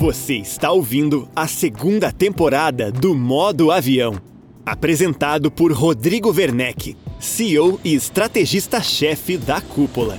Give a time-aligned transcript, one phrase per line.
[0.00, 4.18] Você está ouvindo a segunda temporada do Modo Avião,
[4.64, 10.18] apresentado por Rodrigo Werneck, CEO e estrategista-chefe da Cúpula.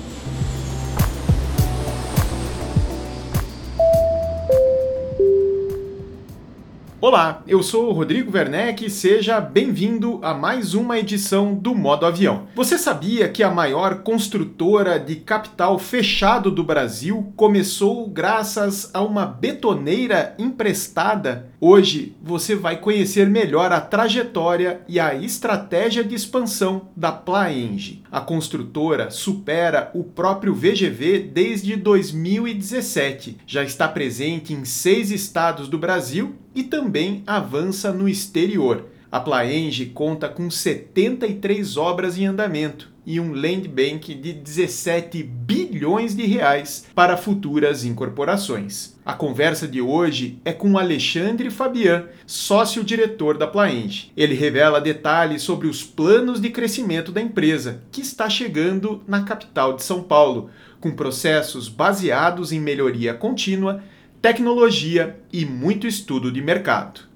[7.04, 12.06] Olá, eu sou o Rodrigo Werneck e seja bem-vindo a mais uma edição do Modo
[12.06, 12.46] Avião.
[12.54, 19.26] Você sabia que a maior construtora de capital fechado do Brasil começou graças a uma
[19.26, 21.50] betoneira emprestada?
[21.60, 28.04] Hoje você vai conhecer melhor a trajetória e a estratégia de expansão da Plaenge.
[28.12, 33.40] A construtora supera o próprio VGV desde 2017.
[33.48, 38.86] Já está presente em seis estados do Brasil e também avança no exterior.
[39.12, 46.16] A Plaenge conta com 73 obras em andamento e um land bank de 17 bilhões
[46.16, 48.96] de reais para futuras incorporações.
[49.04, 54.12] A conversa de hoje é com Alexandre Fabian, sócio-diretor da Plaenge.
[54.16, 59.76] Ele revela detalhes sobre os planos de crescimento da empresa, que está chegando na capital
[59.76, 63.84] de São Paulo, com processos baseados em melhoria contínua
[64.22, 67.11] tecnologia e muito estudo de mercado.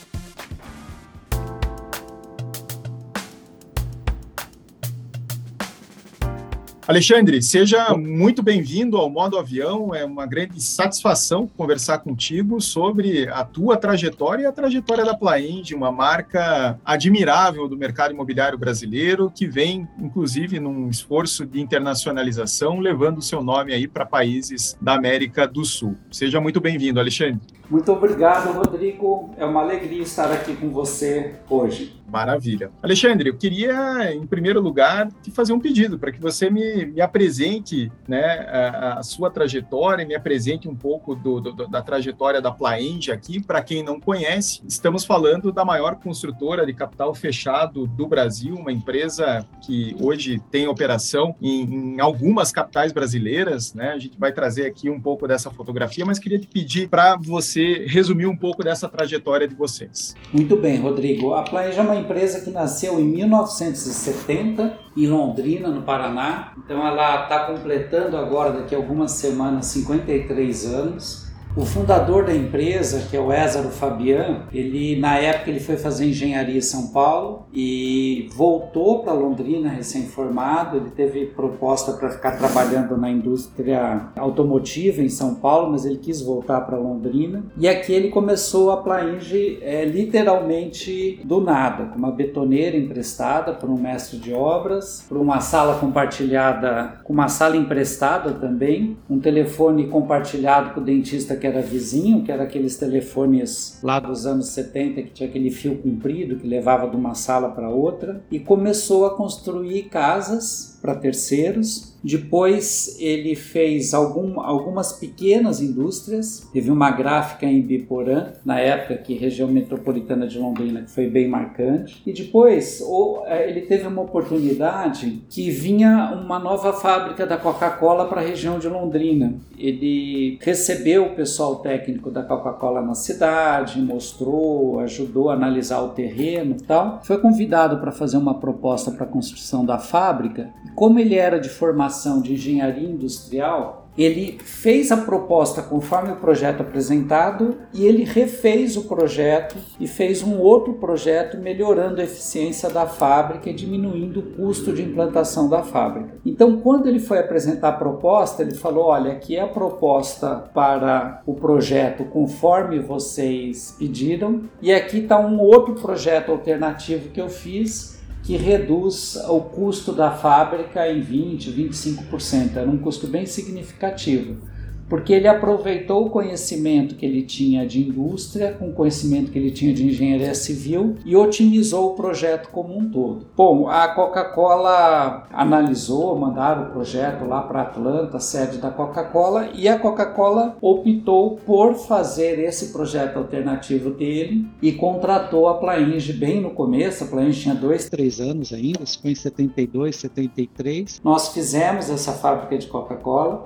[6.88, 9.92] Alexandre, seja muito bem-vindo ao Modo Avião.
[9.92, 15.74] É uma grande satisfação conversar contigo sobre a tua trajetória e a trajetória da Plaend,
[15.74, 23.18] uma marca admirável do mercado imobiliário brasileiro, que vem, inclusive, num esforço de internacionalização, levando
[23.18, 25.97] o seu nome aí para países da América do Sul.
[26.12, 27.41] Seja muito bem-vindo, Alexandre.
[27.68, 29.34] Muito obrigado, Rodrigo.
[29.36, 32.00] É uma alegria estar aqui com você hoje.
[32.08, 32.70] Maravilha.
[32.80, 37.00] Alexandre, eu queria, em primeiro lugar, te fazer um pedido para que você me, me
[37.00, 42.50] apresente né, a, a, sua trajetória, me apresente um pouco do, do, da trajetória da
[42.50, 43.42] Plaenge aqui.
[43.42, 48.72] Para quem não conhece, estamos falando da maior construtora de capital fechado do Brasil, uma
[48.72, 53.72] empresa que hoje tem operação em, em algumas capitais brasileiras.
[53.72, 53.92] Né?
[53.92, 57.86] A gente vai trazer aqui um pouco dessa fotografia, mas queria te pedir para você
[57.86, 60.15] resumir um pouco dessa trajetória de vocês.
[60.32, 61.34] Muito bem, Rodrigo.
[61.34, 66.52] A Planeja é uma empresa que nasceu em 1970 em Londrina, no Paraná.
[66.56, 71.25] Então ela está completando agora, daqui a algumas semanas, 53 anos.
[71.56, 76.04] O fundador da empresa, que é o Ézaro Fabian, ele na época ele foi fazer
[76.04, 80.76] engenharia em São Paulo e voltou para Londrina recém-formado.
[80.76, 86.20] Ele teve proposta para ficar trabalhando na indústria automotiva em São Paulo, mas ele quis
[86.20, 87.42] voltar para Londrina.
[87.56, 93.70] E aqui ele começou a Plainge é, literalmente do nada, com uma betoneira emprestada por
[93.70, 99.86] um mestre de obras, por uma sala compartilhada, com uma sala emprestada também, um telefone
[99.88, 104.48] compartilhado com o dentista que que era vizinho, que era aqueles telefones lá dos anos
[104.48, 109.06] 70 que tinha aquele fio comprido que levava de uma sala para outra, e começou
[109.06, 116.48] a construir casas para terceiros depois ele fez algum, algumas pequenas indústrias.
[116.53, 121.28] Teve uma gráfica em Biporã, na época que região metropolitana de Londrina, que foi bem
[121.28, 122.00] marcante.
[122.06, 122.80] E depois
[123.26, 128.60] é, ele teve uma oportunidade que vinha uma nova fábrica da Coca-Cola para a região
[128.60, 129.34] de Londrina.
[129.59, 136.56] Ele recebeu o pessoal técnico da Coca-Cola na cidade, mostrou, ajudou a analisar o terreno
[136.60, 137.00] e tal.
[137.02, 140.50] Foi convidado para fazer uma proposta para a construção da fábrica.
[140.76, 146.16] Como ele era de formação formação de engenharia industrial, ele fez a proposta conforme o
[146.16, 152.69] projeto apresentado e ele refez o projeto e fez um outro projeto melhorando a eficiência
[152.69, 156.19] da fábrica e diminuindo o custo de implantação da fábrica.
[156.27, 161.22] Então, quando ele foi apresentar a proposta, ele falou: Olha, aqui é a proposta para
[161.25, 167.96] o projeto conforme vocês pediram, e aqui está um outro projeto alternativo que eu fiz
[168.26, 172.56] que reduz o custo da fábrica em 20, 25%.
[172.56, 174.55] Era um custo bem significativo
[174.88, 179.50] porque ele aproveitou o conhecimento que ele tinha de indústria, com o conhecimento que ele
[179.50, 183.27] tinha de engenharia civil e otimizou o projeto como um todo.
[183.36, 189.78] Bom, a Coca-Cola analisou, mandaram o projeto lá para Atlanta, sede da Coca-Cola, e a
[189.78, 197.04] Coca-Cola optou por fazer esse projeto alternativo dele e contratou a Plainge bem no começo.
[197.04, 201.00] A Plainge tinha dois, três anos ainda, isso foi em 72, 73.
[201.03, 203.44] Nós fizemos essa fábrica de Coca-Cola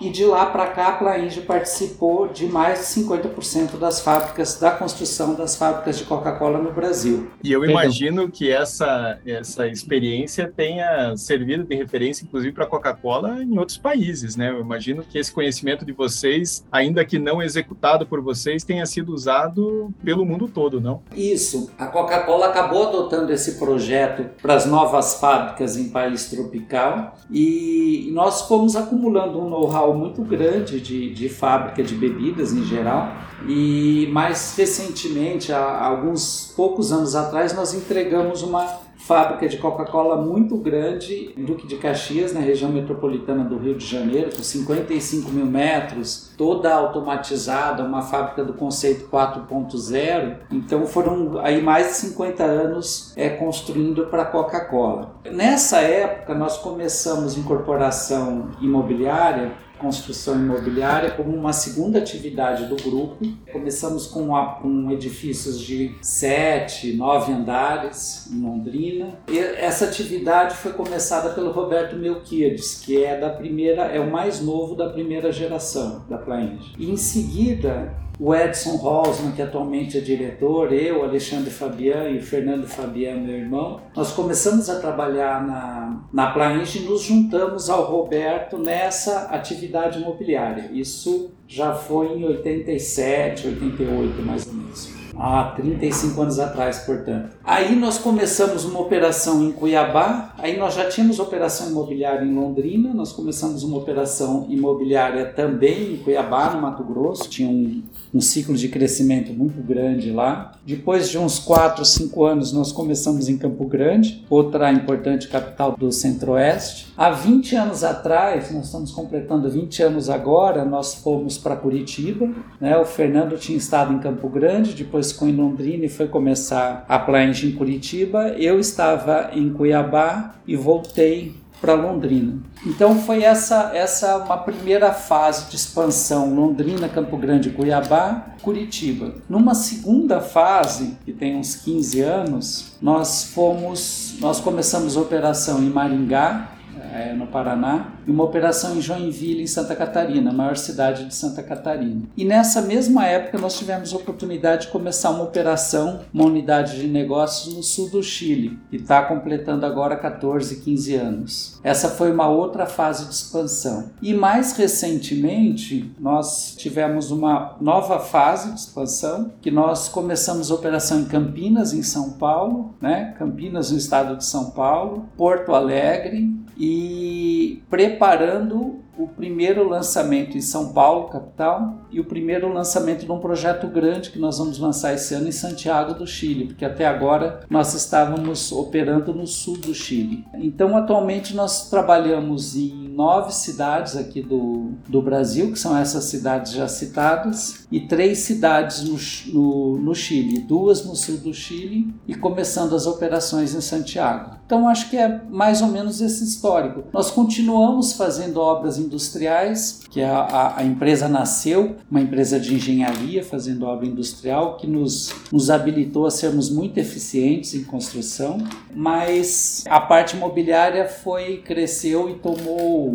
[0.00, 4.70] e de lá para cá a Plainge participou de mais de 50% das fábricas, da
[4.70, 7.30] construção das fábricas de Coca-Cola no Brasil.
[7.42, 13.42] E eu imagino que essa, essa experiência tenha servido de referência, inclusive, para a Coca-Cola
[13.42, 14.50] em outros países, né?
[14.50, 19.12] Eu imagino que esse conhecimento de vocês, ainda que não executado por vocês, tenha sido
[19.12, 21.02] usado pelo mundo todo, não?
[21.14, 21.70] Isso.
[21.78, 28.42] A Coca-Cola acabou adotando esse projeto para as novas fábricas em país tropical e nós
[28.42, 33.12] fomos acumulando um know-how muito grande de, de fábrica de bebidas em geral.
[33.46, 40.56] E mais recentemente, há alguns poucos anos atrás, nós entregamos uma fábrica de Coca-Cola muito
[40.56, 45.46] grande em Duque de Caxias, na região metropolitana do Rio de Janeiro, com 55 mil
[45.46, 50.36] metros, toda automatizada, uma fábrica do conceito 4.0.
[50.50, 55.14] Então foram aí mais de 50 anos é, construindo para Coca-Cola.
[55.32, 63.26] Nessa época nós começamos incorporação imobiliária construção imobiliária como uma segunda atividade do grupo.
[63.52, 69.18] Começamos com, a, com edifícios de sete, nove andares em Londrina.
[69.28, 74.40] E essa atividade foi começada pelo Roberto Melquiades, que é da primeira, é o mais
[74.40, 76.74] novo da primeira geração da Plainge.
[76.78, 82.22] E em seguida o Edson Rosman, que atualmente é diretor, eu, Alexandre Fabian e o
[82.22, 87.84] Fernando Fabian, meu irmão, nós começamos a trabalhar na, na Plainge e nos juntamos ao
[87.84, 90.70] Roberto nessa atividade imobiliária.
[90.72, 97.36] Isso já foi em 87, 88 mais ou menos há 35 anos atrás, portanto.
[97.44, 102.94] Aí nós começamos uma operação em Cuiabá, aí nós já tínhamos operação imobiliária em Londrina,
[102.94, 107.82] nós começamos uma operação imobiliária também em Cuiabá, no Mato Grosso, tinha um,
[108.14, 110.52] um ciclo de crescimento muito grande lá.
[110.64, 115.90] Depois de uns 4, 5 anos, nós começamos em Campo Grande, outra importante capital do
[115.90, 116.92] Centro-Oeste.
[116.96, 122.28] Há 20 anos atrás, nós estamos completando 20 anos agora, nós fomos para Curitiba,
[122.60, 122.76] né?
[122.76, 126.98] o Fernando tinha estado em Campo Grande, depois ficou em Londrina e foi começar a
[126.98, 128.28] Plains em Curitiba.
[128.30, 132.38] Eu estava em Cuiabá e voltei para Londrina.
[132.64, 139.14] Então foi essa essa uma primeira fase de expansão Londrina, Campo Grande, Cuiabá, Curitiba.
[139.28, 145.70] Numa segunda fase, que tem uns 15 anos, nós fomos nós começamos a operação em
[145.70, 146.52] Maringá,
[146.92, 151.14] é, no Paraná, e uma operação em Joinville, em Santa Catarina, a maior cidade de
[151.14, 152.02] Santa Catarina.
[152.16, 156.88] E nessa mesma época nós tivemos a oportunidade de começar uma operação, uma unidade de
[156.88, 161.60] negócios no sul do Chile, que está completando agora 14, 15 anos.
[161.62, 163.90] Essa foi uma outra fase de expansão.
[164.00, 171.00] E mais recentemente nós tivemos uma nova fase de expansão, que nós começamos a operação
[171.00, 173.14] em Campinas, em São Paulo, né?
[173.18, 180.72] Campinas no estado de São Paulo, Porto Alegre e preparando o primeiro lançamento em São
[180.72, 185.14] Paulo, capital, e o primeiro lançamento de um projeto grande que nós vamos lançar esse
[185.14, 190.24] ano em Santiago do Chile, porque até agora nós estávamos operando no sul do Chile.
[190.34, 196.50] Então, atualmente nós trabalhamos em nove cidades aqui do, do Brasil, que são essas cidades
[196.50, 198.98] já citadas, e três cidades no,
[199.32, 204.36] no, no Chile, duas no sul do Chile e começando as operações em Santiago.
[204.44, 206.84] Então, acho que é mais ou menos esse histórico.
[206.92, 213.22] Nós continuamos fazendo obras industriais, que a, a, a, empresa nasceu, uma empresa de engenharia
[213.22, 218.38] fazendo obra industrial, que nos, nos habilitou a sermos muito eficientes em construção,
[218.74, 222.87] mas a parte imobiliária foi, cresceu e tomou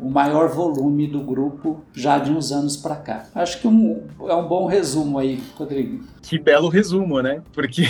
[0.00, 3.26] o maior volume do grupo já de uns anos para cá.
[3.34, 6.04] Acho que um, é um bom resumo aí, Rodrigo.
[6.28, 7.40] Que belo resumo, né?
[7.52, 7.84] Porque,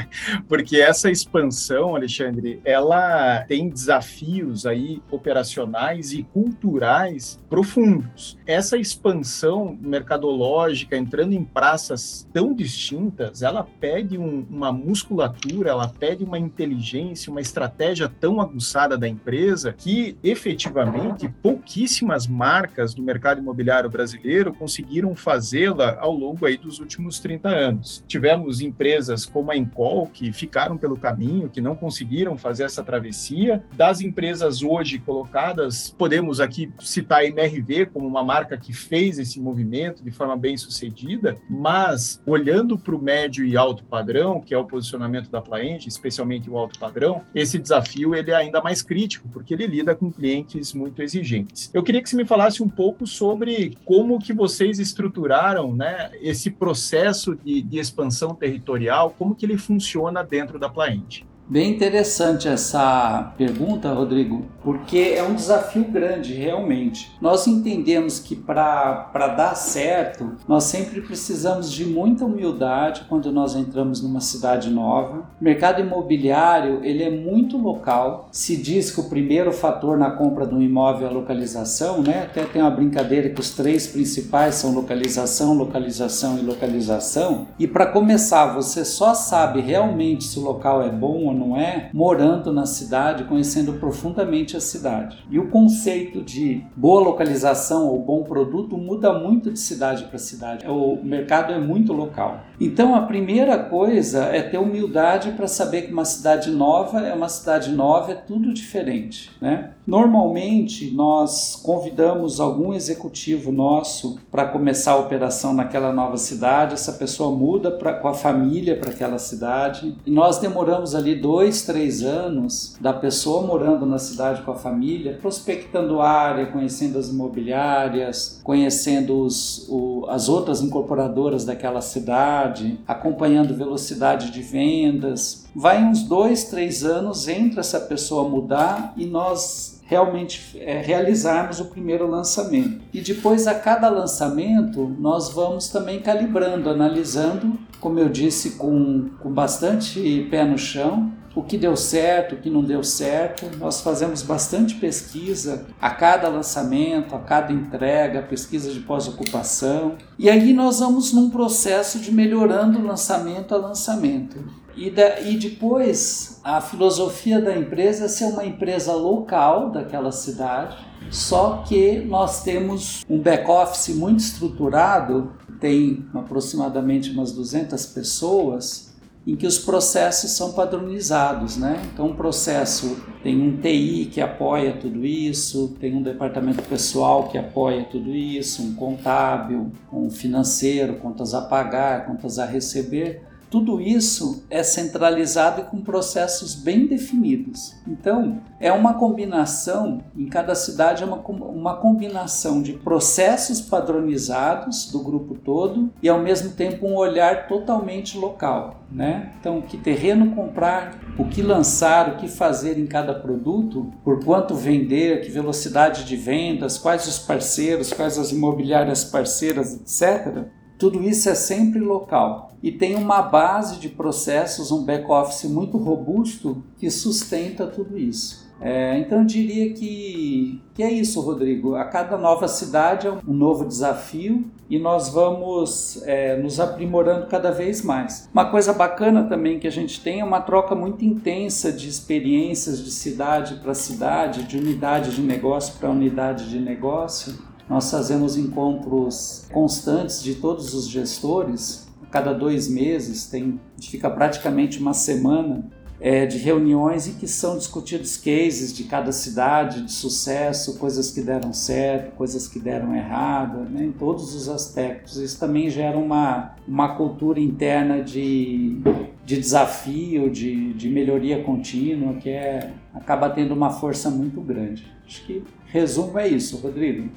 [0.48, 8.38] porque essa expansão, Alexandre, ela tem desafios aí operacionais e culturais profundos.
[8.46, 16.24] Essa expansão mercadológica, entrando em praças tão distintas, ela pede um, uma musculatura, ela pede
[16.24, 23.90] uma inteligência, uma estratégia tão aguçada da empresa que efetivamente pouquíssimas marcas do mercado imobiliário
[23.90, 27.81] brasileiro conseguiram fazê-la ao longo aí dos últimos 30 anos.
[27.82, 28.04] Anos.
[28.06, 33.62] Tivemos empresas como a Encol que ficaram pelo caminho, que não conseguiram fazer essa travessia.
[33.76, 39.40] Das empresas hoje colocadas, podemos aqui citar a MRV como uma marca que fez esse
[39.40, 44.58] movimento de forma bem sucedida, mas olhando para o médio e alto padrão, que é
[44.58, 49.28] o posicionamento da Plaente, especialmente o alto padrão, esse desafio ele é ainda mais crítico,
[49.28, 51.70] porque ele lida com clientes muito exigentes.
[51.74, 56.50] Eu queria que você me falasse um pouco sobre como que vocês estruturaram né, esse
[56.50, 61.26] processo de, de expansão territorial, como que ele funciona dentro da Plaente.
[61.52, 67.12] Bem interessante essa pergunta, Rodrigo, porque é um desafio grande, realmente.
[67.20, 74.02] Nós entendemos que para dar certo, nós sempre precisamos de muita humildade quando nós entramos
[74.02, 75.28] numa cidade nova.
[75.38, 78.30] O mercado imobiliário ele é muito local.
[78.32, 82.28] Se diz que o primeiro fator na compra de um imóvel é a localização, né?
[82.30, 87.48] Até tem uma brincadeira que os três principais são localização, localização e localização.
[87.58, 91.56] E para começar, você só sabe realmente se o local é bom ou não não
[91.56, 95.24] é morando na cidade, conhecendo profundamente a cidade.
[95.30, 100.66] E o conceito de boa localização ou bom produto muda muito de cidade para cidade.
[100.66, 102.40] O mercado é muito local.
[102.60, 107.28] Então a primeira coisa é ter humildade para saber que uma cidade nova é uma
[107.28, 109.70] cidade nova, é tudo diferente, né?
[109.84, 117.36] Normalmente nós convidamos algum executivo nosso para começar a operação naquela nova cidade, essa pessoa
[117.36, 122.76] muda pra, com a família para aquela cidade e nós demoramos ali dois, três anos
[122.80, 129.66] da pessoa morando na cidade com a família, prospectando área, conhecendo as imobiliárias, conhecendo os,
[129.68, 135.41] o, as outras incorporadoras daquela cidade, acompanhando velocidade de vendas.
[135.54, 141.66] Vai uns dois, três anos entre essa pessoa mudar e nós realmente é, realizarmos o
[141.66, 142.80] primeiro lançamento.
[142.94, 149.30] E depois, a cada lançamento, nós vamos também calibrando, analisando, como eu disse, com, com
[149.30, 153.46] bastante pé no chão, o que deu certo, o que não deu certo.
[153.58, 159.96] Nós fazemos bastante pesquisa a cada lançamento, a cada entrega, pesquisa de pós-ocupação.
[160.18, 164.61] E aí nós vamos num processo de melhorando lançamento a lançamento.
[164.76, 170.76] E, da, e depois, a filosofia da empresa é ser uma empresa local daquela cidade,
[171.10, 178.92] só que nós temos um back-office muito estruturado, tem aproximadamente umas 200 pessoas,
[179.26, 181.80] em que os processos são padronizados, né?
[181.92, 187.38] Então, um processo tem um TI que apoia tudo isso, tem um departamento pessoal que
[187.38, 193.22] apoia tudo isso, um contábil, um financeiro, contas a pagar, contas a receber.
[193.52, 197.74] Tudo isso é centralizado e com processos bem definidos.
[197.86, 205.00] Então, é uma combinação, em cada cidade é uma, uma combinação de processos padronizados do
[205.00, 208.86] grupo todo e ao mesmo tempo um olhar totalmente local.
[208.90, 209.34] Né?
[209.38, 214.54] Então, que terreno comprar, o que lançar, o que fazer em cada produto, por quanto
[214.54, 220.46] vender, que velocidade de vendas, quais os parceiros, quais as imobiliárias parceiras, etc.
[220.82, 226.60] Tudo isso é sempre local e tem uma base de processos, um back-office muito robusto
[226.76, 228.50] que sustenta tudo isso.
[228.60, 231.76] É, então eu diria que, que é isso, Rodrigo.
[231.76, 237.52] A cada nova cidade é um novo desafio e nós vamos é, nos aprimorando cada
[237.52, 238.28] vez mais.
[238.32, 242.84] Uma coisa bacana também que a gente tem é uma troca muito intensa de experiências
[242.84, 247.51] de cidade para cidade, de unidade de negócio para unidade de negócio.
[247.72, 254.10] Nós fazemos encontros constantes de todos os gestores cada dois meses, tem, a gente fica
[254.10, 255.64] praticamente uma semana
[255.98, 261.22] é, de reuniões em que são discutidos cases de cada cidade de sucesso, coisas que
[261.22, 265.16] deram certo, coisas que deram errado, né, em todos os aspectos.
[265.16, 268.82] Isso também gera uma, uma cultura interna de,
[269.24, 274.92] de desafio, de, de melhoria contínua, que é, acaba tendo uma força muito grande.
[275.06, 277.08] Acho que resumo é isso, Rodrigo.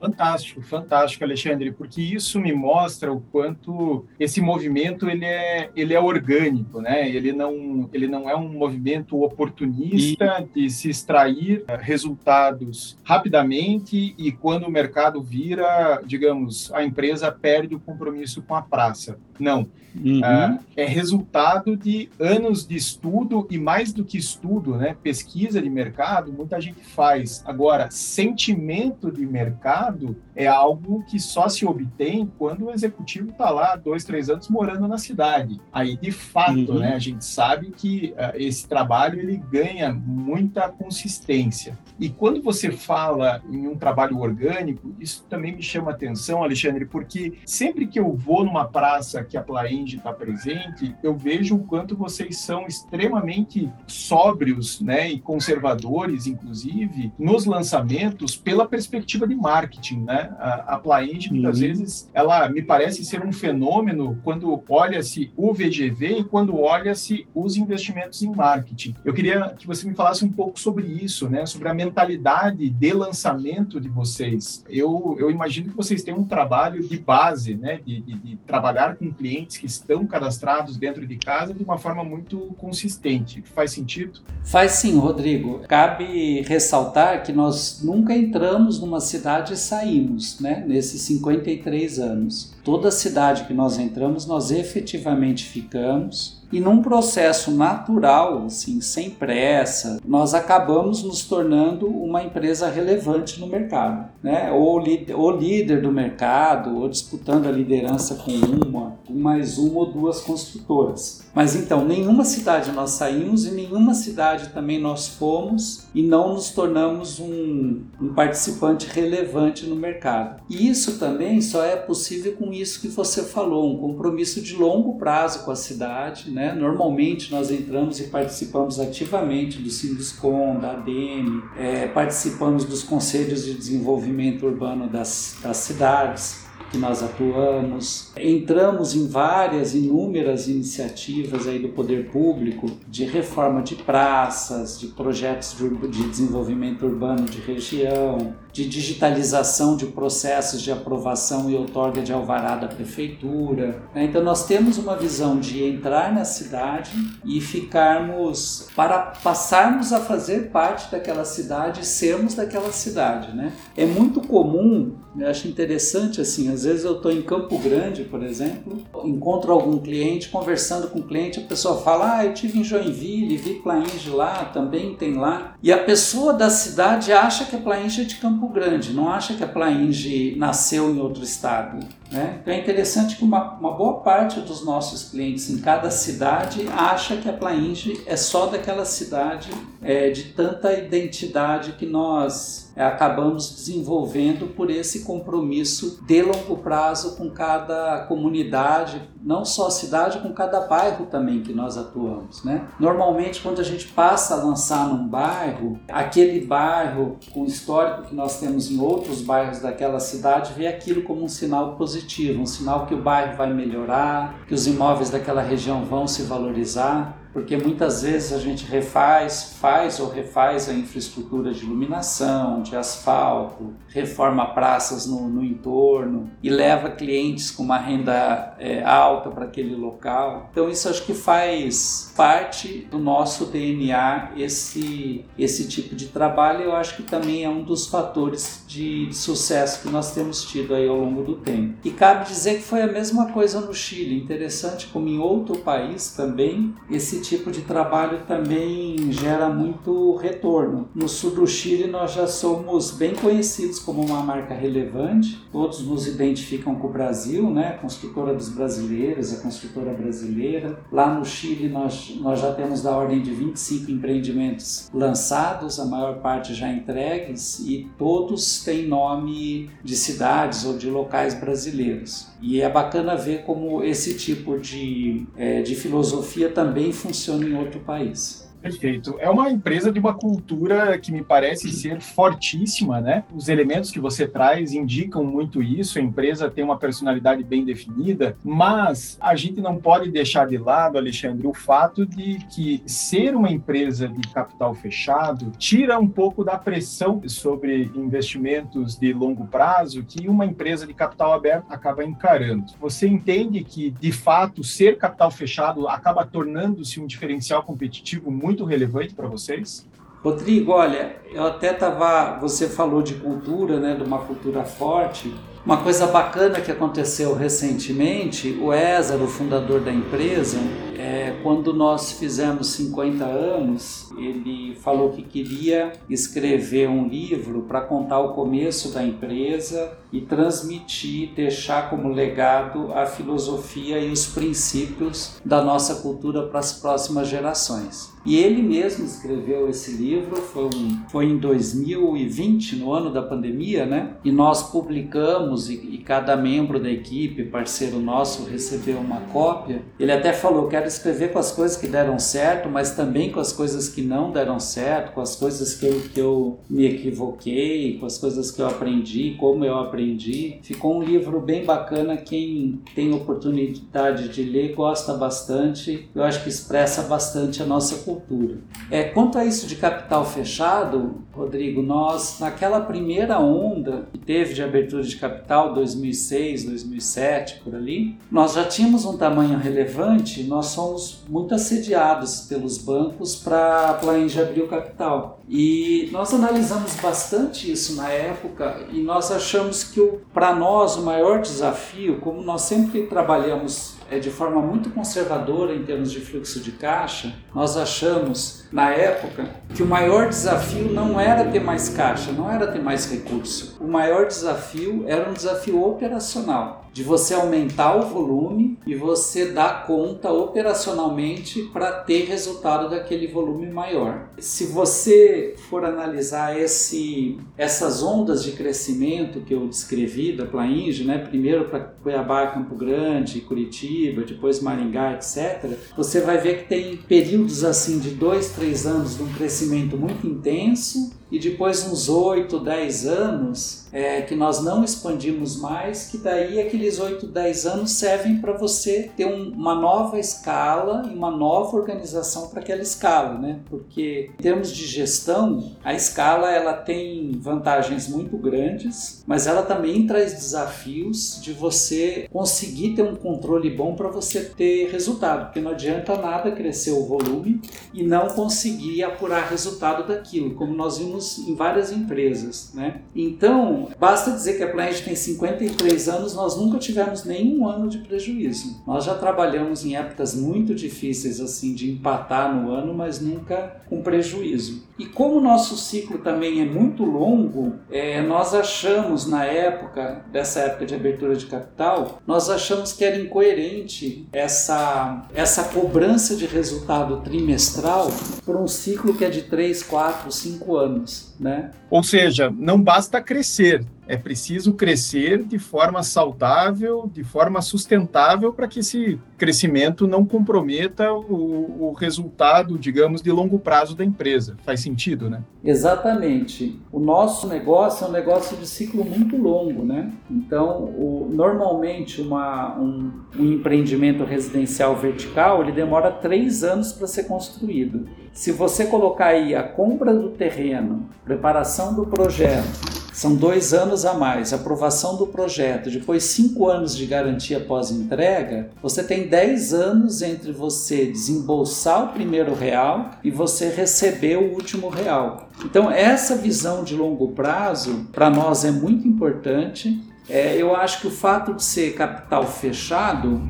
[0.00, 6.00] Fantástico, fantástico, Alexandre, porque isso me mostra o quanto esse movimento ele é, ele é
[6.00, 7.08] orgânico, né?
[7.08, 14.30] Ele não, ele não é um movimento oportunista de se extrair eh, resultados rapidamente e
[14.32, 19.18] quando o mercado vira, digamos, a empresa perde o compromisso com a praça.
[19.38, 19.66] Não.
[19.94, 20.20] Uhum.
[20.20, 24.96] Uh, é resultado de anos de estudo e mais do que estudo, né?
[25.00, 27.42] Pesquisa de mercado, muita gente faz.
[27.46, 33.76] Agora, sentimento de mercado é algo que só se obtém quando o executivo está lá
[33.76, 35.60] dois, três anos morando na cidade.
[35.72, 36.78] Aí, de fato, uhum.
[36.78, 36.94] né?
[36.94, 41.78] A gente sabe que uh, esse trabalho ele ganha muita consistência.
[41.98, 47.34] E quando você fala em um trabalho orgânico, isso também me chama atenção, Alexandre, porque
[47.46, 51.96] sempre que eu vou numa praça que a Plaenge está presente, eu vejo o quanto
[51.96, 60.00] vocês são extremamente sóbrios né, e conservadores, inclusive, nos lançamentos pela perspectiva de marketing.
[60.00, 60.23] Né?
[60.38, 61.66] A, a Plaenge, muitas uhum.
[61.66, 67.56] vezes, ela me parece ser um fenômeno quando olha-se o VGV e quando olha-se os
[67.56, 68.94] investimentos em marketing.
[69.04, 71.46] Eu queria que você me falasse um pouco sobre isso, né?
[71.46, 74.64] sobre a mentalidade de lançamento de vocês.
[74.68, 77.80] Eu, eu imagino que vocês têm um trabalho de base, né?
[77.84, 82.04] de, de, de trabalhar com clientes que estão cadastrados dentro de casa de uma forma
[82.04, 83.42] muito consistente.
[83.42, 84.20] Faz sentido?
[84.44, 85.60] Faz sim, Rodrigo.
[85.68, 90.64] Cabe ressaltar que nós nunca entramos numa cidade e saímos, né?
[90.66, 92.52] Nesses 53 anos.
[92.62, 99.98] Toda cidade que nós entramos, nós efetivamente ficamos e num processo natural, assim, sem pressa,
[100.06, 104.52] nós acabamos nos tornando uma empresa relevante no mercado, né?
[104.52, 104.80] Ou,
[105.16, 111.24] ou líder do mercado, ou disputando a liderança com uma, mais uma ou duas construtoras.
[111.34, 116.50] Mas então, nenhuma cidade nós saímos e nenhuma cidade também nós fomos e não nos
[116.50, 120.40] tornamos um, um participante relevante no mercado.
[120.48, 124.96] E isso também só é possível com isso que você falou, um compromisso de longo
[124.96, 126.43] prazo com a cidade, né?
[126.52, 133.54] Normalmente nós entramos e participamos ativamente do Sinduscom, da ADM, é, participamos dos conselhos de
[133.54, 138.12] desenvolvimento urbano das, das cidades que nós atuamos.
[138.16, 145.56] Entramos em várias, inúmeras iniciativas aí do poder público de reforma de praças, de projetos
[145.56, 152.12] de, de desenvolvimento urbano de região, de digitalização de processos de aprovação e outorga de
[152.12, 153.82] alvará da prefeitura.
[153.92, 154.04] Né?
[154.04, 156.92] Então nós temos uma visão de entrar na cidade
[157.24, 163.52] e ficarmos para passarmos a fazer parte daquela cidade, sermos daquela cidade, né?
[163.76, 168.22] É muito comum, eu acho interessante assim, às vezes eu estou em Campo Grande, por
[168.22, 172.64] exemplo, encontro algum cliente, conversando com o cliente, a pessoa fala: "Ah, eu tive em
[172.64, 175.54] Joinville, vi Plainge lá, também tem lá".
[175.60, 179.34] E a pessoa da cidade acha que a Plainge é de Campo Grande, não acha
[179.34, 181.86] que a Plainge nasceu em outro estado.
[182.14, 182.38] Né?
[182.40, 187.16] Então é interessante que uma, uma boa parte dos nossos clientes em cada cidade acha
[187.16, 189.50] que a Plainge é só daquela cidade,
[189.82, 197.16] é, de tanta identidade que nós é, acabamos desenvolvendo por esse compromisso de longo prazo
[197.16, 202.42] com cada comunidade, não só a cidade, com cada bairro também que nós atuamos.
[202.44, 202.66] Né?
[202.78, 208.14] Normalmente, quando a gente passa a lançar num bairro, aquele bairro com o histórico que
[208.14, 212.03] nós temos em outros bairros daquela cidade vê aquilo como um sinal positivo,
[212.38, 217.23] um sinal que o bairro vai melhorar, que os imóveis daquela região vão se valorizar
[217.34, 223.74] porque muitas vezes a gente refaz, faz ou refaz a infraestrutura de iluminação, de asfalto,
[223.88, 229.74] reforma praças no, no entorno e leva clientes com uma renda é, alta para aquele
[229.74, 230.48] local.
[230.52, 236.62] Então isso acho que faz parte do nosso DNA esse, esse tipo de trabalho.
[236.62, 240.72] Eu acho que também é um dos fatores de, de sucesso que nós temos tido
[240.72, 241.74] aí ao longo do tempo.
[241.84, 244.22] E cabe dizer que foi a mesma coisa no Chile.
[244.22, 250.88] Interessante como em outro país também esse tipo de trabalho também gera muito retorno.
[250.94, 256.06] No sul do Chile nós já somos bem conhecidos como uma marca relevante, todos nos
[256.06, 257.68] identificam com o Brasil, né?
[257.68, 260.78] A construtora dos brasileiros, a construtora brasileira.
[260.92, 266.20] Lá no Chile nós, nós já temos da ordem de 25 empreendimentos lançados, a maior
[266.20, 272.33] parte já entregues e todos têm nome de cidades ou de locais brasileiros.
[272.46, 277.80] E é bacana ver como esse tipo de, é, de filosofia também funciona em outro
[277.80, 278.43] país.
[278.64, 279.16] Perfeito.
[279.18, 283.22] É uma empresa de uma cultura que me parece ser fortíssima, né?
[283.34, 285.98] Os elementos que você traz indicam muito isso.
[285.98, 290.96] A empresa tem uma personalidade bem definida, mas a gente não pode deixar de lado,
[290.96, 296.56] Alexandre, o fato de que ser uma empresa de capital fechado tira um pouco da
[296.56, 302.72] pressão sobre investimentos de longo prazo que uma empresa de capital aberto acaba encarando.
[302.80, 308.64] Você entende que, de fato, ser capital fechado acaba tornando-se um diferencial competitivo muito muito
[308.64, 309.84] relevante para vocês?
[310.22, 312.38] Rodrigo, olha, eu até estava.
[312.40, 315.34] Você falou de cultura, né, de uma cultura forte.
[315.66, 320.58] Uma coisa bacana que aconteceu recentemente, o Ezra, o fundador da empresa,
[320.98, 328.20] é, quando nós fizemos 50 anos, ele falou que queria escrever um livro para contar
[328.20, 335.62] o começo da empresa e transmitir, deixar como legado a filosofia e os princípios da
[335.62, 338.14] nossa cultura para as próximas gerações.
[338.24, 343.84] E ele mesmo escreveu esse livro, foi, um, foi em 2020, no ano da pandemia,
[343.84, 344.14] né?
[344.24, 349.82] E nós publicamos e, e cada membro da equipe, parceiro nosso, recebeu uma cópia.
[350.00, 353.52] Ele até falou: quero escrever com as coisas que deram certo, mas também com as
[353.52, 358.06] coisas que não deram certo, com as coisas que eu, que eu me equivoquei, com
[358.06, 360.58] as coisas que eu aprendi, como eu aprendi.
[360.62, 362.16] Ficou um livro bem bacana.
[362.16, 366.08] Quem tem oportunidade de ler gosta bastante.
[366.14, 368.58] Eu acho que expressa bastante a nossa cultura.
[368.90, 374.62] É, quanto a isso de capital fechado, Rodrigo, nós naquela primeira onda que teve de
[374.62, 381.22] abertura de capital, 2006, 2007, por ali, nós já tínhamos um tamanho relevante, nós somos
[381.28, 385.40] muito assediados pelos bancos para Plainge abrir o capital.
[385.48, 390.00] E nós analisamos bastante isso na época e nós achamos que
[390.32, 395.82] para nós o maior desafio, como nós sempre trabalhamos é, de forma muito conservadora em
[395.82, 401.50] termos de fluxo de caixa, nós achamos na época que o maior desafio não era
[401.50, 403.76] ter mais caixa, não era ter mais recurso.
[403.80, 409.84] O maior desafio era um desafio operacional de você aumentar o volume e você dar
[409.84, 414.28] conta operacionalmente para ter resultado daquele volume maior.
[414.38, 421.18] Se você for analisar esse, essas ondas de crescimento que eu descrevi da Plainge, né,
[421.18, 427.64] primeiro para Cuiabá, Campo Grande, Curitiba, depois Maringá, etc., você vai ver que tem períodos
[427.64, 433.06] assim de dois, três anos de um crescimento muito intenso e depois uns 8, 10
[433.06, 438.52] anos é, que nós não expandimos mais, que daí aqueles 8, 10 anos servem para
[438.52, 443.60] você ter um, uma nova escala e uma nova organização para aquela escala, né?
[443.70, 450.06] Porque em termos de gestão, a escala ela tem vantagens muito grandes, mas ela também
[450.08, 455.70] traz desafios de você conseguir ter um controle bom para você ter resultado, porque não
[455.70, 457.60] adianta nada crescer o volume
[457.92, 461.13] e não conseguir apurar resultado daquilo, como nós vimos
[461.46, 463.00] em várias empresas, né?
[463.14, 467.98] Então, basta dizer que a Plant tem 53 anos, nós nunca tivemos nenhum ano de
[467.98, 468.82] prejuízo.
[468.86, 474.02] Nós já trabalhamos em épocas muito difíceis, assim, de empatar no ano, mas nunca com
[474.02, 474.84] prejuízo.
[474.98, 480.60] E como o nosso ciclo também é muito longo, é, nós achamos na época, dessa
[480.60, 487.20] época de abertura de capital, nós achamos que era incoerente essa, essa cobrança de resultado
[487.22, 488.08] trimestral
[488.44, 491.03] por um ciclo que é de 3, 4, 5 anos
[491.38, 491.70] né?
[491.90, 498.68] Ou seja, não basta crescer, é preciso crescer de forma saudável, de forma sustentável, para
[498.68, 504.56] que esse crescimento não comprometa o, o, resultado, digamos, de longo prazo da empresa.
[504.64, 505.42] Faz sentido, né?
[505.62, 506.80] Exatamente.
[506.92, 510.12] O nosso negócio é um negócio de ciclo muito longo, né?
[510.30, 517.24] Então, o, normalmente, uma, um, um empreendimento residencial vertical, ele demora três anos para ser
[517.24, 518.06] construído.
[518.32, 524.12] Se você colocar aí a compra do terreno, preparação do projeto, são dois anos a
[524.12, 530.50] mais, aprovação do projeto, depois cinco anos de garantia pós-entrega, você tem dez anos entre
[530.50, 535.48] você desembolsar o primeiro real e você receber o último real.
[535.64, 540.02] Então, essa visão de longo prazo, para nós, é muito importante.
[540.28, 543.40] É, eu acho que o fato de ser capital fechado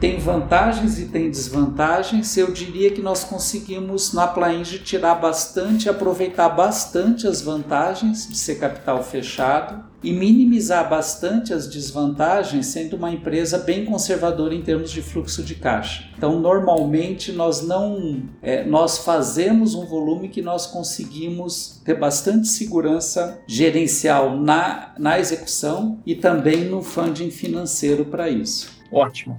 [0.00, 2.36] tem vantagens e tem desvantagens.
[2.36, 8.56] Eu diria que nós conseguimos na Plainge tirar bastante, aproveitar bastante as vantagens de ser
[8.56, 15.02] capital fechado e minimizar bastante as desvantagens, sendo uma empresa bem conservadora em termos de
[15.02, 16.08] fluxo de caixa.
[16.16, 23.40] Então, normalmente nós não, é, nós fazemos um volume que nós conseguimos ter bastante segurança
[23.48, 28.70] gerencial na, na execução e também no funding financeiro para isso.
[28.92, 29.36] Ótimo.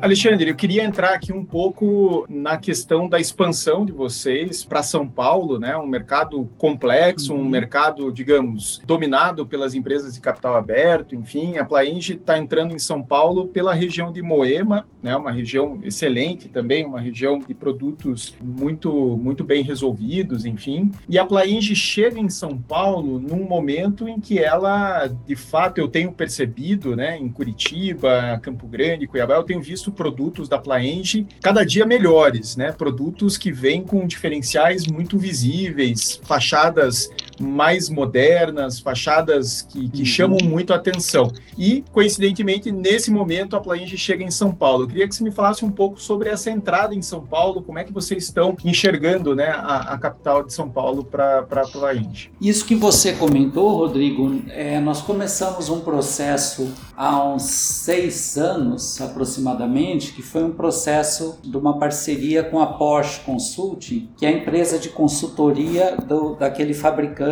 [0.00, 5.08] Alexandre, eu queria entrar aqui um pouco na questão da expansão de vocês para São
[5.08, 5.76] Paulo, né?
[5.76, 7.48] Um mercado complexo, um uhum.
[7.48, 11.56] mercado, digamos, dominado pelas empresas de capital aberto, enfim.
[11.56, 15.14] A Plainge está entrando em São Paulo pela região de Moema, né?
[15.14, 20.90] Uma região excelente também, uma região de produtos muito, muito bem resolvidos, enfim.
[21.06, 25.88] E a Plainge chega em São Paulo num momento em que ela, de fato, eu
[25.88, 27.18] tenho percebido, né?
[27.18, 32.72] Em Curitiba, Campo Grande, Cuiabá, eu tenho visto produtos da Plaenge cada dia melhores, né?
[32.72, 40.04] Produtos que vêm com diferenciais muito visíveis, fachadas mais modernas, fachadas que, que uhum.
[40.04, 41.32] chamam muito a atenção.
[41.58, 44.84] E, coincidentemente, nesse momento a Plainge chega em São Paulo.
[44.84, 47.78] Eu queria que você me falasse um pouco sobre essa entrada em São Paulo, como
[47.78, 52.30] é que vocês estão enxergando né, a, a capital de São Paulo para a Plainge.
[52.40, 60.12] Isso que você comentou, Rodrigo, é, nós começamos um processo há uns seis anos aproximadamente,
[60.12, 64.78] que foi um processo de uma parceria com a Porsche Consulting, que é a empresa
[64.78, 67.23] de consultoria do, daquele fabricante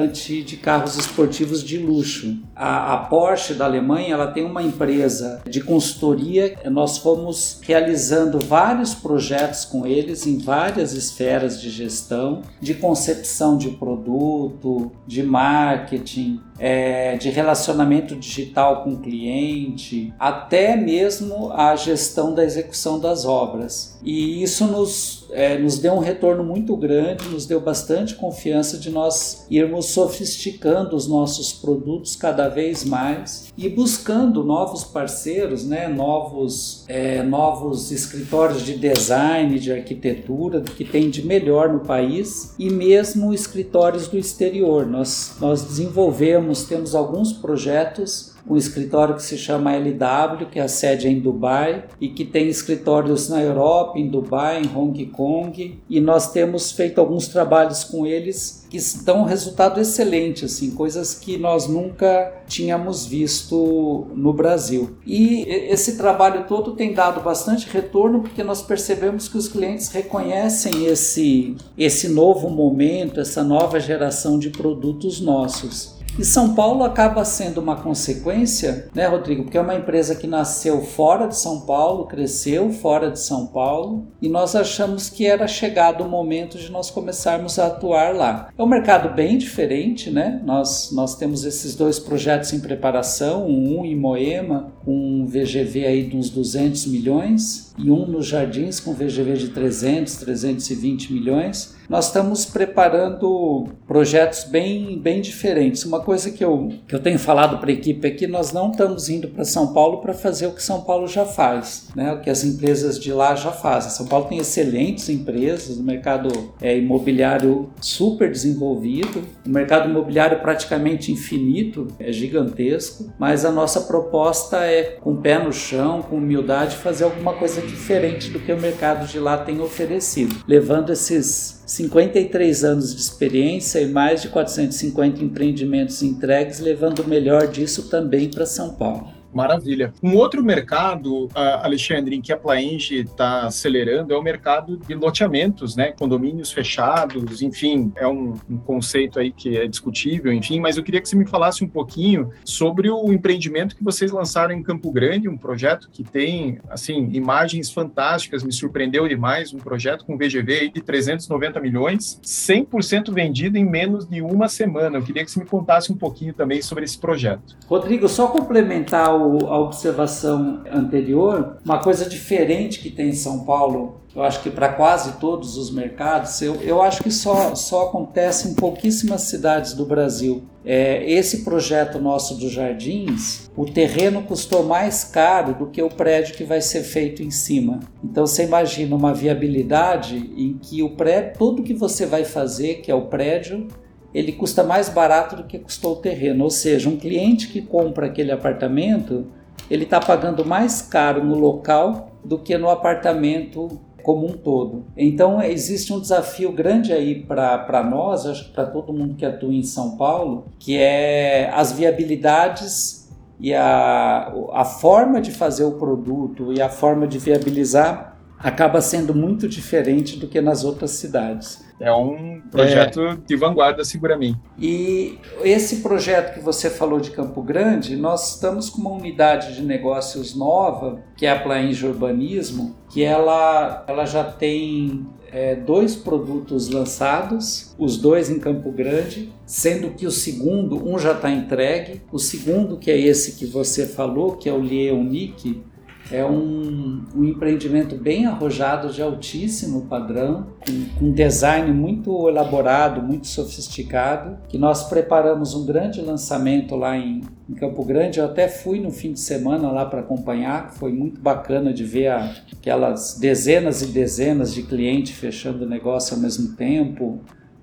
[0.45, 2.39] de carros esportivos de luxo.
[2.55, 6.59] A, a Porsche da Alemanha ela tem uma empresa de consultoria.
[6.71, 13.71] Nós fomos realizando vários projetos com eles em várias esferas de gestão, de concepção de
[13.71, 22.45] produto, de marketing, é, de relacionamento digital com o cliente, até mesmo a gestão da
[22.45, 23.99] execução das obras.
[24.05, 28.91] E isso nos, é, nos deu um retorno muito grande, nos deu bastante confiança de
[28.91, 36.85] nós irmos sofisticando os nossos produtos cada vez mais e buscando novos parceiros, né, novos,
[36.89, 43.33] é, novos escritórios de design, de arquitetura, que tem de melhor no país e mesmo
[43.33, 44.87] escritórios do exterior.
[44.87, 50.69] Nós, nós desenvolvemos, temos alguns projetos um escritório que se chama LW, que é a
[50.69, 56.01] sede em Dubai e que tem escritórios na Europa, em Dubai, em Hong Kong, e
[56.01, 61.37] nós temos feito alguns trabalhos com eles que dão um resultado excelente, assim, coisas que
[61.37, 64.97] nós nunca tínhamos visto no Brasil.
[65.07, 70.87] E esse trabalho todo tem dado bastante retorno porque nós percebemos que os clientes reconhecem
[70.87, 76.02] esse esse novo momento, essa nova geração de produtos nossos.
[76.19, 79.45] E São Paulo acaba sendo uma consequência, né, Rodrigo?
[79.45, 84.07] Porque é uma empresa que nasceu fora de São Paulo, cresceu fora de São Paulo,
[84.21, 88.51] e nós achamos que era chegado o momento de nós começarmos a atuar lá.
[88.57, 90.41] É um mercado bem diferente, né?
[90.45, 96.05] Nós, nós temos esses dois projetos em preparação, um em Moema, com um VGV aí
[96.05, 102.07] de uns 200 milhões, e um nos Jardins com VGV de 300, 320 milhões nós
[102.07, 105.85] estamos preparando projetos bem, bem diferentes.
[105.85, 108.71] Uma coisa que eu, que eu tenho falado para a equipe é que nós não
[108.71, 112.11] estamos indo para São Paulo para fazer o que São Paulo já faz, né?
[112.15, 113.91] o que as empresas de lá já fazem.
[113.91, 121.13] São Paulo tem excelentes empresas, o mercado é, imobiliário super desenvolvido, o mercado imobiliário praticamente
[121.13, 126.77] infinito, é gigantesco, mas a nossa proposta é, com o pé no chão, com humildade,
[126.77, 132.65] fazer alguma coisa diferente do que o mercado de lá tem oferecido, levando esses 53
[132.65, 138.47] anos de experiência e mais de 450 empreendimentos entregues, levando o melhor disso também para
[138.47, 139.22] São Paulo.
[139.33, 139.93] Maravilha.
[140.03, 145.77] Um outro mercado, Alexandre, em que a Plaenge está acelerando é o mercado de loteamentos,
[145.77, 145.93] né?
[145.93, 151.01] Condomínios fechados, enfim, é um, um, conceito aí que é discutível, enfim, mas eu queria
[151.01, 155.29] que você me falasse um pouquinho sobre o empreendimento que vocês lançaram em Campo Grande,
[155.29, 160.83] um projeto que tem, assim, imagens fantásticas, me surpreendeu demais, um projeto com VGV de
[160.83, 164.99] 390 milhões, 100% vendido em menos de uma semana.
[164.99, 167.57] Eu queria que você me contasse um pouquinho também sobre esse projeto.
[167.67, 174.23] Rodrigo, só complementar a observação anterior, uma coisa diferente que tem em São Paulo, eu
[174.23, 178.55] acho que para quase todos os mercados, eu, eu acho que só, só acontece em
[178.55, 180.43] pouquíssimas cidades do Brasil.
[180.65, 186.35] É, esse projeto nosso dos jardins, o terreno custou mais caro do que o prédio
[186.35, 187.81] que vai ser feito em cima.
[188.05, 192.91] Então você imagina uma viabilidade em que o prédio, tudo que você vai fazer, que
[192.91, 193.67] é o prédio,
[194.15, 196.45] ele custa mais barato do que custou o terreno.
[196.45, 199.27] Ou seja, um cliente que compra aquele apartamento,
[199.71, 204.85] ele está pagando mais caro no local do que no apartamento como um todo.
[204.97, 209.53] Então existe um desafio grande aí para nós, acho que para todo mundo que atua
[209.53, 213.09] em São Paulo, que é as viabilidades
[213.41, 218.12] e a, a forma de fazer o produto e a forma de viabilizar
[218.43, 221.65] acaba sendo muito diferente do que nas outras cidades.
[221.79, 223.19] É um projeto é.
[223.27, 224.39] de vanguarda, seguramente.
[224.59, 229.63] E esse projeto que você falou de Campo Grande, nós estamos com uma unidade de
[229.63, 236.69] negócios nova, que é a Plainge Urbanismo, que ela, ela já tem é, dois produtos
[236.69, 242.19] lançados, os dois em Campo Grande, sendo que o segundo, um já está entregue, o
[242.19, 245.65] segundo, que é esse que você falou, que é o Leonic,
[246.13, 253.27] é um, um empreendimento bem arrojado, de altíssimo padrão, com, com design muito elaborado, muito
[253.27, 258.19] sofisticado, que nós preparamos um grande lançamento lá em, em Campo Grande.
[258.19, 262.09] Eu até fui no fim de semana lá para acompanhar, foi muito bacana de ver
[262.09, 267.21] a, aquelas dezenas e dezenas de clientes fechando o negócio ao mesmo tempo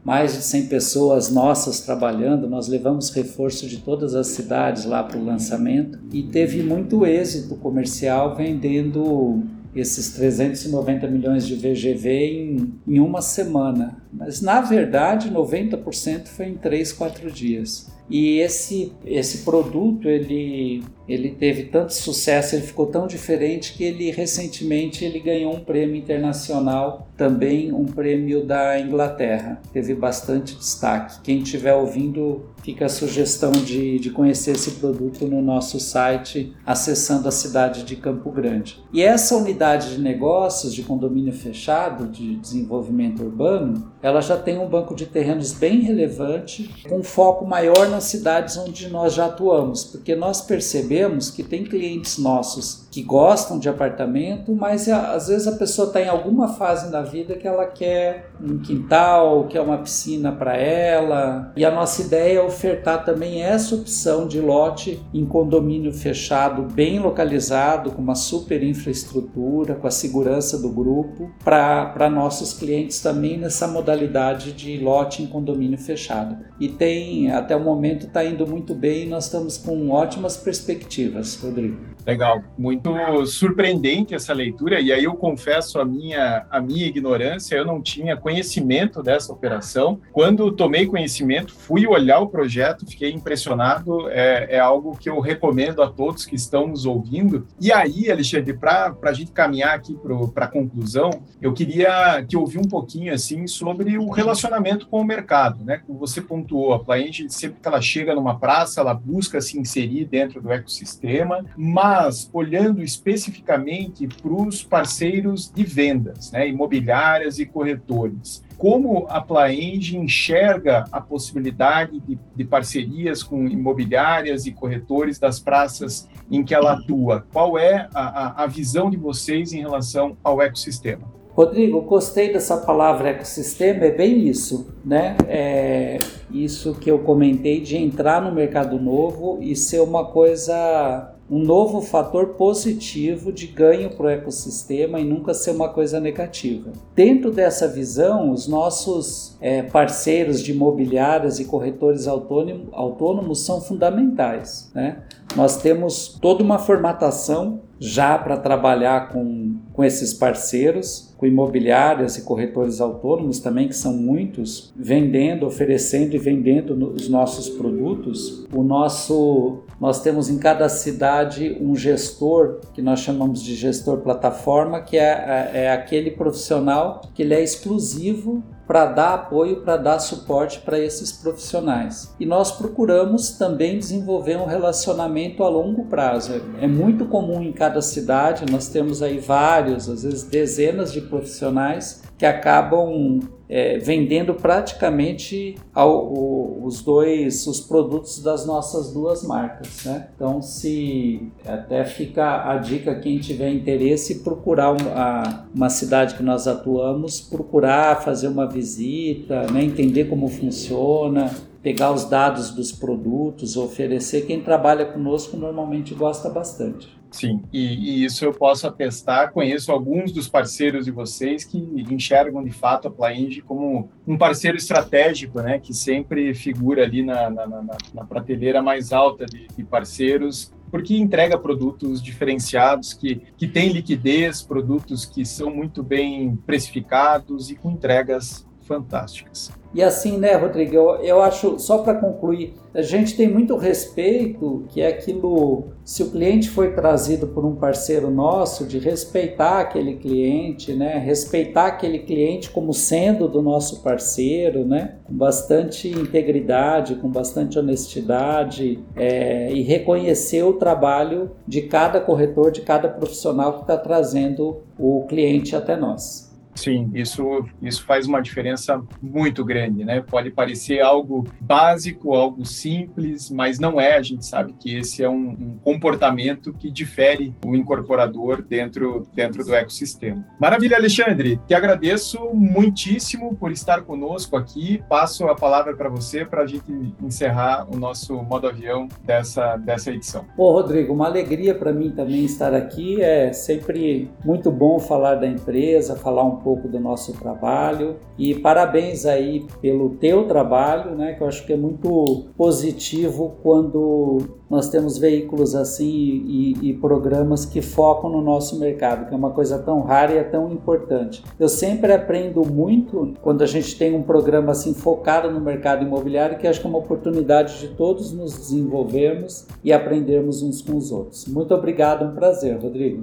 [0.09, 5.19] mais de 100 pessoas nossas trabalhando, nós levamos reforço de todas as cidades lá para
[5.19, 9.43] o lançamento e teve muito êxito comercial vendendo
[9.75, 14.01] esses 390 milhões de VGV em, em uma semana.
[14.11, 17.91] Mas na verdade, 90% foi em 3, 4 dias.
[18.09, 24.11] E esse, esse produto ele ele teve tanto sucesso, ele ficou tão diferente que ele
[24.11, 29.59] recentemente ele ganhou um prêmio internacional, também um prêmio da Inglaterra.
[29.73, 31.19] Teve bastante destaque.
[31.23, 37.27] Quem estiver ouvindo, fica a sugestão de, de conhecer esse produto no nosso site, acessando
[37.27, 38.79] a cidade de Campo Grande.
[38.93, 44.69] E essa unidade de negócios de condomínio fechado, de desenvolvimento urbano, ela já tem um
[44.69, 50.15] banco de terrenos bem relevante, com foco maior nas cidades onde nós já atuamos, porque
[50.15, 55.87] nós percebemos que tem clientes nossos que gostam de apartamento, mas às vezes a pessoa
[55.87, 60.55] está em alguma fase da vida que ela quer um quintal, quer uma piscina para
[60.55, 61.51] ela.
[61.55, 66.99] E a nossa ideia é ofertar também essa opção de lote em condomínio fechado, bem
[66.99, 73.67] localizado, com uma super infraestrutura, com a segurança do grupo, para nossos clientes também nessa
[73.67, 76.37] modalidade de lote em condomínio fechado.
[76.59, 81.77] E tem, até o momento, está indo muito bem nós estamos com ótimas perspectivas, Rodrigo.
[82.05, 82.88] Legal, muito
[83.25, 88.17] surpreendente essa leitura, e aí eu confesso a minha, a minha ignorância, eu não tinha
[88.17, 89.99] conhecimento dessa operação.
[90.11, 95.81] Quando tomei conhecimento, fui olhar o projeto, fiquei impressionado, é, é algo que eu recomendo
[95.81, 97.47] a todos que estão nos ouvindo.
[97.59, 99.97] E aí, Alexandre, para a gente caminhar aqui
[100.33, 101.09] para a conclusão,
[101.41, 105.81] eu queria que ouvir um pouquinho assim sobre o relacionamento com o mercado, né?
[105.85, 110.05] Como você pontuou, a Plaenge, sempre que ela chega numa praça, ela busca se inserir
[110.05, 112.29] dentro do ecossistema, mas mas
[112.69, 118.43] olhando especificamente para os parceiros de vendas, né, imobiliárias e corretores.
[118.57, 126.07] Como a Plaenge enxerga a possibilidade de, de parcerias com imobiliárias e corretores das praças
[126.29, 127.25] em que ela atua?
[127.31, 131.07] Qual é a, a, visão de vocês em relação ao ecossistema?
[131.31, 135.15] Rodrigo, gostei dessa palavra ecossistema, é bem isso, né?
[135.25, 135.97] É
[136.29, 141.81] isso que eu comentei de entrar no mercado novo e ser uma coisa um novo
[141.81, 146.71] fator positivo de ganho para o ecossistema e nunca ser uma coisa negativa.
[146.95, 154.71] Dentro dessa visão, os nossos é, parceiros de imobiliárias e corretores autônomo, autônomos são fundamentais.
[154.73, 155.03] Né?
[155.35, 162.21] Nós temos toda uma formatação já para trabalhar com, com esses parceiros, com imobiliárias e
[162.21, 168.47] corretores autônomos também, que são muitos, vendendo, oferecendo e vendendo os nossos produtos.
[168.53, 174.79] O nosso, nós temos em cada cidade um gestor que nós chamamos de gestor plataforma,
[174.79, 179.97] que é, é, é aquele profissional que ele é exclusivo para dar apoio, para dar
[179.97, 182.13] suporte para esses profissionais.
[182.19, 186.39] E nós procuramos também desenvolver um relacionamento a longo prazo.
[186.61, 192.03] É muito comum em cada cidade, nós temos aí vários, às vezes dezenas de profissionais
[192.15, 199.85] que acabam é, vendendo praticamente ao, o, os dois os produtos das nossas duas marcas,
[199.85, 200.09] né?
[200.15, 206.47] Então, se até fica a dica quem tiver interesse procurar uma, uma cidade que nós
[206.47, 209.63] atuamos, procurar fazer uma visita, né?
[209.63, 214.25] entender como funciona, pegar os dados dos produtos, oferecer.
[214.25, 216.97] Quem trabalha conosco normalmente gosta bastante.
[217.11, 219.31] Sim, e, e, isso eu posso atestar.
[219.31, 221.57] Conheço alguns dos parceiros de vocês que
[221.89, 227.29] enxergam de fato a Plainge como um parceiro estratégico, né, que sempre figura ali na,
[227.29, 233.47] na, na, na prateleira mais alta de, de parceiros porque entrega produtos diferenciados que, que
[233.47, 239.51] têm liquidez, produtos que são muito bem precificados e com entregas fantásticas.
[239.73, 244.63] E assim, né, Rodrigo, eu, eu acho, só para concluir, a gente tem muito respeito
[244.69, 249.95] que é aquilo, se o cliente foi trazido por um parceiro nosso, de respeitar aquele
[249.95, 257.09] cliente, né, respeitar aquele cliente como sendo do nosso parceiro, né, com bastante integridade, com
[257.09, 263.77] bastante honestidade é, e reconhecer o trabalho de cada corretor, de cada profissional que está
[263.77, 266.28] trazendo o cliente até nós.
[266.55, 270.01] Sim, isso, isso faz uma diferença muito grande, né?
[270.01, 273.95] Pode parecer algo básico, algo simples, mas não é.
[273.95, 279.45] A gente sabe que esse é um, um comportamento que difere o incorporador dentro, dentro
[279.45, 280.25] do ecossistema.
[280.39, 281.39] Maravilha, Alexandre.
[281.47, 284.83] Te agradeço muitíssimo por estar conosco aqui.
[284.89, 286.71] Passo a palavra para você para a gente
[287.01, 290.25] encerrar o nosso modo avião dessa, dessa edição.
[290.37, 293.01] Ô, Rodrigo, uma alegria para mim também estar aqui.
[293.01, 298.33] É sempre muito bom falar da empresa, falar um pouco pouco do nosso trabalho e
[298.33, 304.17] parabéns aí pelo teu trabalho, né, que eu acho que é muito positivo quando
[304.49, 309.29] nós temos veículos assim e, e, programas que focam no nosso mercado, que é uma
[309.29, 311.23] coisa tão rara e é tão importante.
[311.39, 316.39] Eu sempre aprendo muito quando a gente tem um programa assim focado no mercado imobiliário,
[316.39, 320.91] que acho que é uma oportunidade de todos nos desenvolvermos e aprendermos uns com os
[320.91, 321.27] outros.
[321.27, 323.01] Muito obrigado, um prazer, Rodrigo.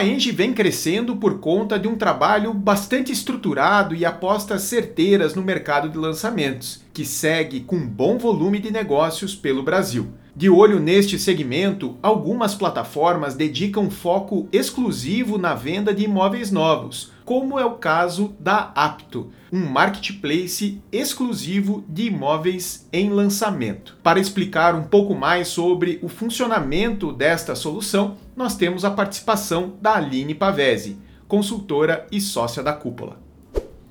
[0.00, 5.42] A Plaenge vem crescendo por conta de um trabalho bastante estruturado e apostas certeiras no
[5.42, 10.08] mercado de lançamentos, que segue com bom volume de negócios pelo Brasil.
[10.34, 17.58] De olho neste segmento, algumas plataformas dedicam foco exclusivo na venda de imóveis novos, como
[17.58, 23.96] é o caso da Apto, um marketplace exclusivo de imóveis em lançamento.
[24.02, 29.96] Para explicar um pouco mais sobre o funcionamento desta solução, nós temos a participação da
[29.96, 33.19] Aline Pavese, consultora e sócia da Cúpula.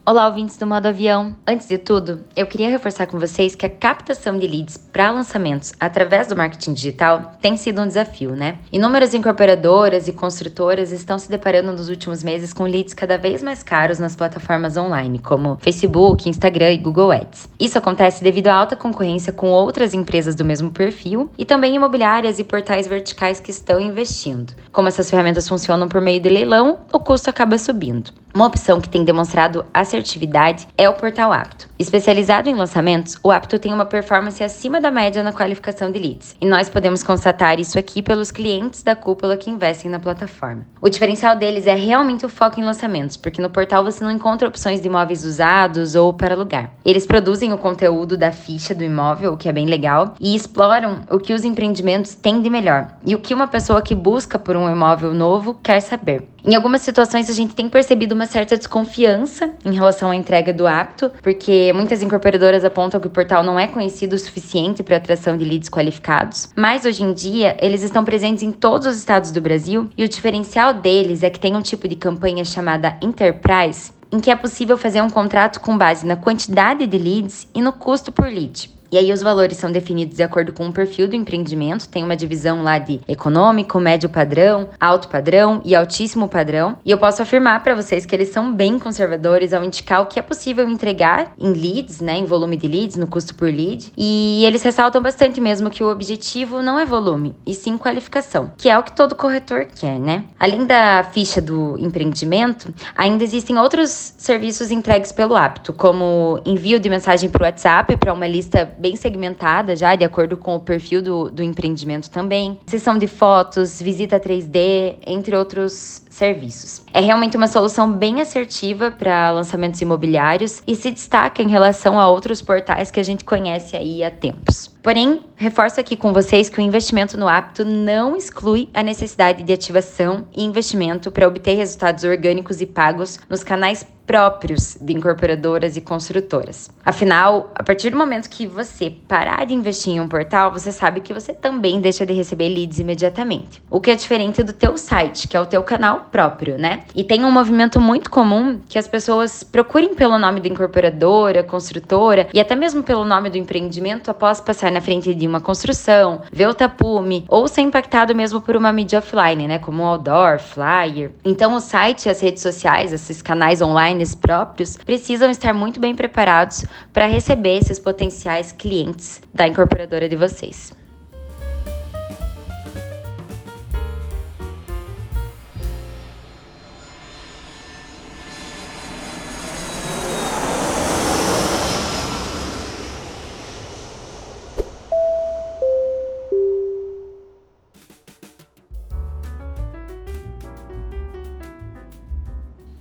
[0.10, 1.36] Olá, ouvintes do Modo Avião.
[1.46, 5.72] Antes de tudo, eu queria reforçar com vocês que a captação de leads para lançamentos
[5.80, 8.58] através do marketing digital tem sido um desafio, né?
[8.72, 13.62] Inúmeras incorporadoras e construtoras estão se deparando nos últimos meses com leads cada vez mais
[13.62, 17.48] caros nas plataformas online, como Facebook, Instagram e Google Ads.
[17.60, 22.40] Isso acontece devido à alta concorrência com outras empresas do mesmo perfil e também imobiliárias
[22.40, 24.56] e portais verticais que estão investindo.
[24.72, 28.12] Como essas ferramentas funcionam por meio de leilão, o custo acaba subindo.
[28.34, 29.66] Uma opção que tem demonstrado
[30.00, 31.69] assertividade é o Portal Apto.
[31.80, 36.36] Especializado em lançamentos, o Apto tem uma performance acima da média na qualificação de leads,
[36.42, 40.66] e nós podemos constatar isso aqui pelos clientes da cúpula que investem na plataforma.
[40.82, 44.50] O diferencial deles é realmente o foco em lançamentos, porque no portal você não encontra
[44.50, 46.70] opções de imóveis usados ou para alugar.
[46.84, 51.04] Eles produzem o conteúdo da ficha do imóvel, o que é bem legal, e exploram
[51.10, 54.58] o que os empreendimentos têm de melhor e o que uma pessoa que busca por
[54.58, 56.28] um imóvel novo quer saber.
[56.44, 60.66] Em algumas situações a gente tem percebido uma certa desconfiança em relação à entrega do
[60.66, 65.38] apto, porque muitas incorporadoras apontam que o portal não é conhecido o suficiente para atração
[65.38, 69.42] de leads qualificados, mas hoje em dia eles estão presentes em todos os estados do
[69.42, 74.20] Brasil e o diferencial deles é que tem um tipo de campanha chamada Enterprise, em
[74.20, 78.12] que é possível fazer um contrato com base na quantidade de leads e no custo
[78.12, 78.79] por lead.
[78.92, 82.16] E aí os valores são definidos de acordo com o perfil do empreendimento, tem uma
[82.16, 86.78] divisão lá de econômico, médio padrão, alto padrão e altíssimo padrão.
[86.84, 90.20] E eu posso afirmar para vocês que eles são bem conservadores ao indicar o que
[90.20, 93.92] é possível entregar em leads, né, em volume de leads, no custo por lead.
[93.98, 98.70] E eles ressaltam bastante mesmo que o objetivo não é volume, e sim qualificação, que
[98.70, 100.26] é o que todo corretor quer, né?
[100.40, 106.90] Além da ficha do empreendimento, ainda existem outros serviços entregues pelo apto, como envio de
[106.90, 111.02] mensagem para o WhatsApp para uma lista bem segmentada já, de acordo com o perfil
[111.02, 112.58] do, do empreendimento também.
[112.66, 116.84] Sessão de fotos, visita 3D, entre outros serviços.
[116.94, 122.10] É realmente uma solução bem assertiva para lançamentos imobiliários e se destaca em relação a
[122.10, 124.68] outros portais que a gente conhece aí há tempos.
[124.84, 129.54] Porém, reforço aqui com vocês que o investimento no apto não exclui a necessidade de
[129.54, 135.82] ativação e investimento para obter resultados orgânicos e pagos nos canais próprios de incorporadoras e
[135.82, 136.72] construtoras.
[136.84, 141.00] Afinal, a partir do momento que você parar de investir em um portal, você sabe
[141.00, 143.62] que você também deixa de receber leads imediatamente.
[143.70, 146.84] O que é diferente do teu site, que é o teu canal próprio, né?
[146.96, 152.28] E tem um movimento muito comum que as pessoas procurem pelo nome da incorporadora, construtora
[152.34, 156.48] e até mesmo pelo nome do empreendimento após passar na frente de uma construção, ver
[156.48, 159.60] o tapume ou ser impactado mesmo por uma mídia offline, né?
[159.60, 161.12] Como outdoor, flyer.
[161.24, 165.96] Então o site e as redes sociais, esses canais online próprios, precisam estar muito bem
[165.96, 170.79] preparados para receber esses potenciais clientes da incorporadora de vocês.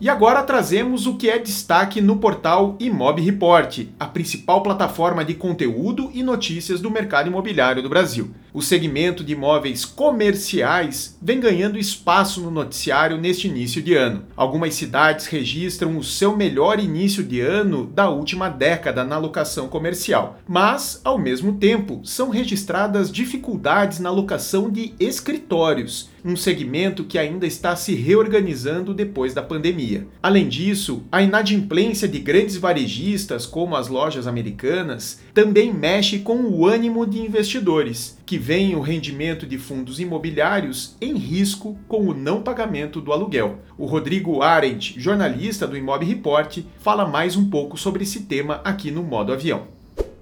[0.08, 5.34] E agora trazemos o que é destaque no portal Imob Report, a principal plataforma de
[5.34, 8.30] conteúdo e notícias do mercado imobiliário do Brasil.
[8.50, 14.24] O segmento de imóveis comerciais vem ganhando espaço no noticiário neste início de ano.
[14.34, 20.38] Algumas cidades registram o seu melhor início de ano da última década na locação comercial,
[20.48, 27.46] mas, ao mesmo tempo, são registradas dificuldades na locação de escritórios um segmento que ainda
[27.46, 30.06] está se reorganizando depois da pandemia.
[30.22, 36.66] Além disso, a inadimplência de grandes varejistas, como as lojas americanas, também mexe com o
[36.66, 42.42] ânimo de investidores, que veem o rendimento de fundos imobiliários em risco com o não
[42.42, 43.60] pagamento do aluguel.
[43.76, 48.90] O Rodrigo Arendt, jornalista do Imob Report, fala mais um pouco sobre esse tema aqui
[48.90, 49.77] no Modo Avião.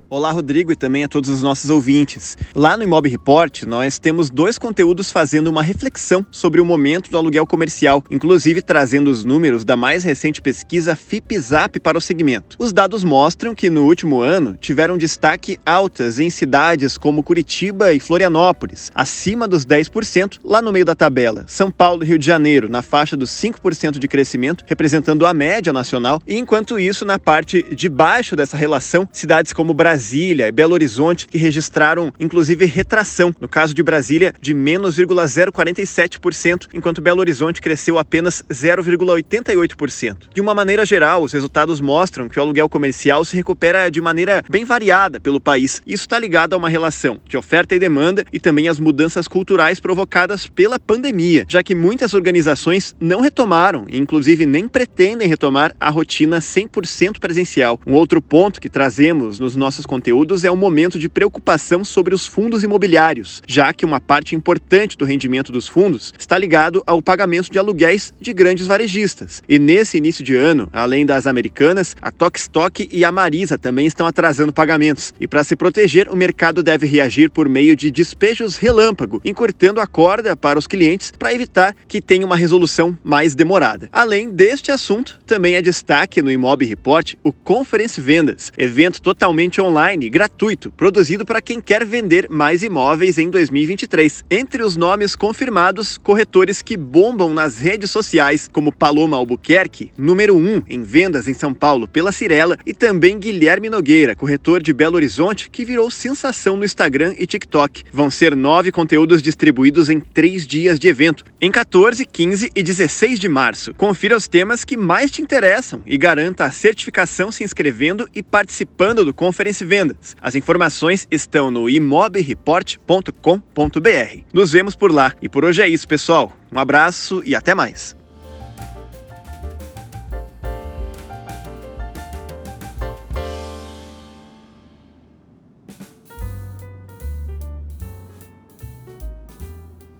[0.09, 2.39] Olá, Rodrigo, e também a todos os nossos ouvintes.
[2.55, 7.19] Lá no Imob Report, nós temos dois conteúdos fazendo uma reflexão sobre o momento do
[7.19, 12.57] aluguel comercial, inclusive trazendo os números da mais recente pesquisa FIPZAP para o segmento.
[12.57, 17.99] Os dados mostram que no último ano tiveram destaque altas em cidades como Curitiba e
[17.99, 21.45] Florianópolis, acima dos 10%, lá no meio da tabela.
[21.49, 25.73] São Paulo e Rio de Janeiro, na faixa dos 5% de crescimento, representando a média
[25.73, 30.53] nacional, e enquanto isso, na parte de baixo dessa relação, cidades como Brasília Brasília e
[30.53, 37.21] Belo Horizonte, que registraram inclusive retração, no caso de Brasília, de menos 0,047%, enquanto Belo
[37.21, 40.29] Horizonte cresceu apenas 0,88%.
[40.35, 44.45] De uma maneira geral, os resultados mostram que o aluguel comercial se recupera de maneira
[44.51, 45.81] bem variada pelo país.
[45.87, 49.81] Isso está ligado a uma relação de oferta e demanda e também as mudanças culturais
[49.81, 56.39] provocadas pela pandemia, já que muitas organizações não retomaram inclusive nem pretendem retomar a rotina
[56.39, 57.81] 100% presencial.
[57.87, 62.27] Um outro ponto que trazemos nos nossos conteúdos é um momento de preocupação sobre os
[62.27, 67.51] fundos imobiliários, já que uma parte importante do rendimento dos fundos está ligado ao pagamento
[67.51, 69.43] de aluguéis de grandes varejistas.
[69.49, 74.07] E nesse início de ano, além das americanas, a Tokstok e a Marisa também estão
[74.07, 75.15] atrasando pagamentos.
[75.21, 79.87] E para se proteger, o mercado deve reagir por meio de despejos relâmpago, encurtando a
[79.87, 83.89] corda para os clientes para evitar que tenha uma resolução mais demorada.
[83.93, 89.76] Além deste assunto, também é destaque no Imob Report o Conference Vendas, evento totalmente online
[89.77, 94.25] online gratuito, produzido para quem quer vender mais imóveis em 2023.
[94.31, 100.39] Entre os nomes confirmados, corretores que bombam nas redes sociais, como Paloma Albuquerque, número 1
[100.39, 104.97] um em vendas em São Paulo pela Cirela, e também Guilherme Nogueira, corretor de Belo
[104.97, 107.85] Horizonte, que virou sensação no Instagram e TikTok.
[107.93, 113.21] Vão ser nove conteúdos distribuídos em três dias de evento, em 14, 15 e 16
[113.21, 113.75] de março.
[113.75, 119.05] Confira os temas que mais te interessam e garanta a certificação se inscrevendo e participando
[119.05, 120.17] do Conference vendas.
[120.21, 124.21] As informações estão no imobreport.com.br.
[124.33, 125.15] Nos vemos por lá.
[125.21, 126.33] E por hoje é isso, pessoal.
[126.51, 127.97] Um abraço e até mais.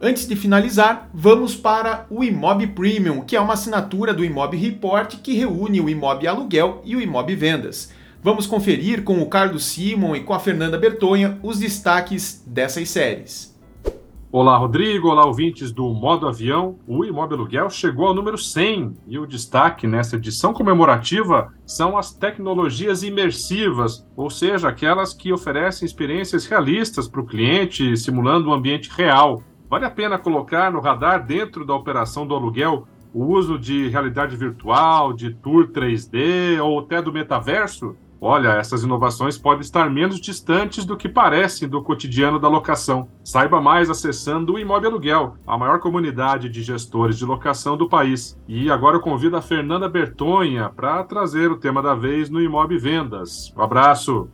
[0.07, 5.17] Antes de finalizar, vamos para o Imob Premium, que é uma assinatura do Imob Report
[5.21, 7.91] que reúne o Imob Aluguel e o Imob Vendas.
[8.27, 13.57] Vamos conferir com o Carlos Simon e com a Fernanda Bertonha os destaques dessas séries.
[14.33, 15.11] Olá, Rodrigo.
[15.11, 16.77] Olá, ouvintes do Modo Avião.
[16.89, 22.13] O Imóvel Aluguel chegou ao número 100 e o destaque nessa edição comemorativa são as
[22.13, 28.91] tecnologias imersivas, ou seja, aquelas que oferecem experiências realistas para o cliente, simulando um ambiente
[28.91, 29.41] real.
[29.71, 34.35] Vale a pena colocar no radar, dentro da operação do aluguel, o uso de realidade
[34.35, 37.95] virtual, de tour 3D ou até do metaverso?
[38.21, 43.09] Olha, essas inovações podem estar menos distantes do que parecem do cotidiano da locação.
[43.23, 48.39] Saiba mais acessando o Imóvel Aluguel, a maior comunidade de gestores de locação do país.
[48.49, 52.81] E agora eu convido a Fernanda Bertonha para trazer o tema da vez no Imóvel
[52.81, 53.53] Vendas.
[53.57, 54.29] Um abraço!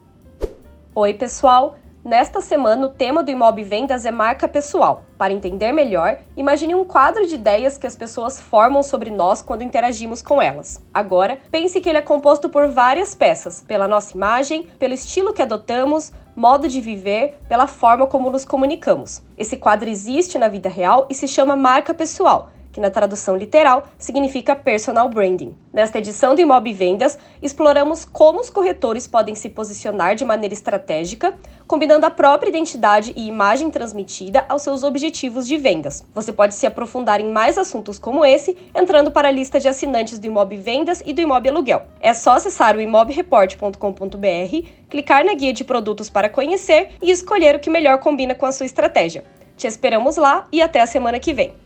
[0.95, 1.77] Oi, pessoal!
[2.05, 5.05] Nesta semana, o tema do Imob Vendas é marca pessoal.
[5.17, 9.63] Para entender melhor, imagine um quadro de ideias que as pessoas formam sobre nós quando
[9.63, 10.85] interagimos com elas.
[10.93, 15.43] Agora, pense que ele é composto por várias peças, pela nossa imagem, pelo estilo que
[15.43, 19.23] adotamos, modo de viver, pela forma como nos comunicamos.
[19.39, 23.87] Esse quadro existe na vida real e se chama marca pessoal que na tradução literal
[23.99, 25.55] significa personal branding.
[25.73, 31.35] Nesta edição do Imob Vendas, exploramos como os corretores podem se posicionar de maneira estratégica,
[31.67, 36.05] combinando a própria identidade e imagem transmitida aos seus objetivos de vendas.
[36.15, 40.19] Você pode se aprofundar em mais assuntos como esse entrando para a lista de assinantes
[40.19, 41.83] do Imob Vendas e do Imob Aluguel.
[42.01, 47.61] É só acessar o imobreport.com.br, clicar na guia de produtos para conhecer e escolher o
[47.61, 49.25] que melhor combina com a sua estratégia.
[49.57, 51.62] Te esperamos lá e até a semana que vem.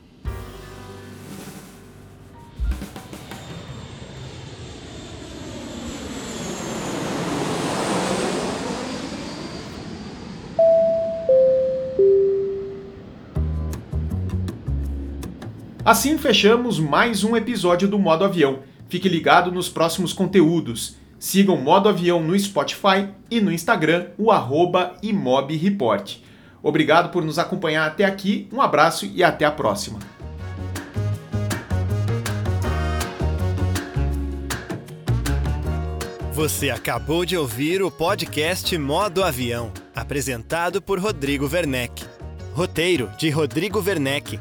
[15.87, 18.59] Assim fechamos mais um episódio do Modo Avião.
[18.89, 20.97] Fique ligado nos próximos conteúdos.
[21.17, 26.17] Sigam Modo Avião no Spotify e no Instagram, o arroba imobreport.
[26.61, 30.01] Obrigado por nos acompanhar até aqui, um abraço e até a próxima.
[36.33, 42.05] Você acabou de ouvir o podcast Modo Avião, apresentado por Rodrigo Werneck.
[42.55, 44.41] Roteiro de Rodrigo Werneck.